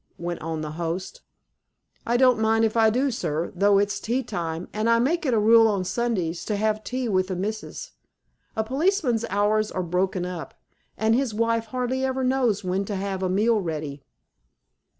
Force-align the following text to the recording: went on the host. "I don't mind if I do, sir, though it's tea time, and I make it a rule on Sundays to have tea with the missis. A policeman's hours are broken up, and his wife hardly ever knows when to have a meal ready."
went 0.17 0.41
on 0.41 0.61
the 0.61 0.71
host. 0.81 1.21
"I 2.07 2.17
don't 2.17 2.39
mind 2.39 2.65
if 2.65 2.75
I 2.75 2.89
do, 2.89 3.11
sir, 3.11 3.51
though 3.55 3.77
it's 3.77 3.99
tea 3.99 4.23
time, 4.23 4.67
and 4.73 4.89
I 4.89 4.97
make 4.97 5.27
it 5.27 5.33
a 5.35 5.39
rule 5.39 5.67
on 5.67 5.83
Sundays 5.85 6.43
to 6.45 6.55
have 6.55 6.83
tea 6.83 7.07
with 7.07 7.27
the 7.27 7.35
missis. 7.35 7.91
A 8.55 8.63
policeman's 8.63 9.25
hours 9.29 9.69
are 9.71 9.83
broken 9.83 10.25
up, 10.25 10.55
and 10.97 11.13
his 11.13 11.35
wife 11.35 11.65
hardly 11.67 12.03
ever 12.03 12.23
knows 12.23 12.63
when 12.63 12.83
to 12.85 12.95
have 12.95 13.21
a 13.21 13.29
meal 13.29 13.61
ready." 13.61 14.01